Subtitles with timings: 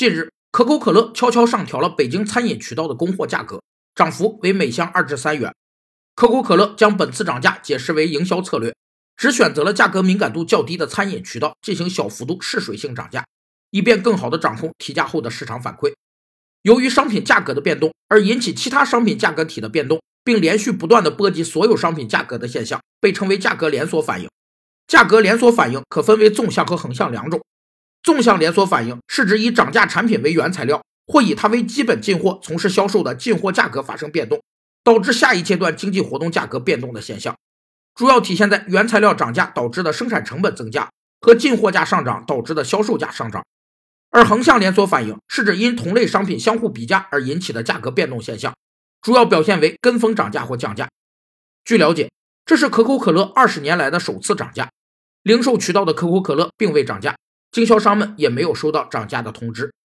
[0.00, 3.62] 近日，可口可乐悄悄上调了北京餐饮渠道的供货价格，
[3.94, 5.54] 涨幅为每箱二至三元。
[6.14, 8.74] 可口可乐将本次涨价解释为营销策略，
[9.14, 13.26] 只选择了价格敏感度较低的餐饮渠道进行小幅度试水性涨价，
[13.72, 15.92] 以便更好地掌控提价后的市场反馈。
[16.62, 24.30] 由于商品价格的变动而引起其他商品价格体的变动，并连续不断的波及所有商品价格的现象，被称为价格连锁反应。
[24.86, 27.38] 价格连锁反应可分为纵向和横向两种。
[28.02, 34.40] 纵向连锁反应是指以涨价产品为原材料，或以它为基本进货从事销售的进货价格发生变动。
[34.82, 37.36] 导致下一阶段经济活动价格变动的现象，
[37.94, 40.90] 主要体现在原材料涨价导致的生产成本增加
[41.20, 43.44] 和进货价上涨导致的销售价上涨。
[44.08, 48.54] 而横向连锁反应是指因同类商品相互比价而引起的价格变动现象，
[49.02, 50.88] 主要表现为跟风涨价或降价。
[51.62, 52.10] 据了解，
[52.46, 54.70] 这是可口可乐二十年来的首次涨价，
[55.22, 57.14] 零售渠道的可口可乐并未涨价，
[57.52, 59.72] 经销商们也没有收到涨价的通知。